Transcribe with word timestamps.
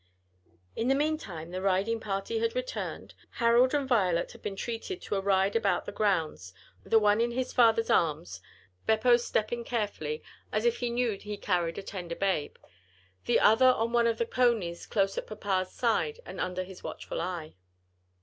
In 0.75 0.87
the 0.87 0.95
meantime 0.95 1.51
the 1.51 1.61
riding 1.61 1.99
party 1.99 2.39
had 2.39 2.55
returned, 2.55 3.13
Harold 3.33 3.75
and 3.75 3.87
Violet 3.87 4.31
had 4.31 4.41
been 4.41 4.55
treated 4.55 4.99
to 5.03 5.15
a 5.15 5.21
ride 5.21 5.55
about 5.55 5.85
the 5.85 5.91
grounds, 5.91 6.55
the 6.83 6.97
one 6.97 7.21
in 7.21 7.29
his 7.29 7.53
father's 7.53 7.91
arms, 7.91 8.41
Beppo 8.87 9.15
stepping 9.15 9.63
carefully 9.63 10.23
as 10.51 10.65
if 10.65 10.77
he 10.77 10.89
knew 10.89 11.19
he 11.19 11.37
carried 11.37 11.77
a 11.77 11.83
tender 11.83 12.15
babe, 12.15 12.55
the 13.25 13.39
other 13.39 13.67
on 13.73 13.93
one 13.93 14.07
of 14.07 14.17
the 14.17 14.25
ponies 14.25 14.87
close 14.87 15.19
at 15.19 15.27
papa's 15.27 15.71
side 15.71 16.19
and 16.25 16.41
under 16.41 16.63
his 16.63 16.81
watchful 16.83 17.21
eye. 17.21 17.53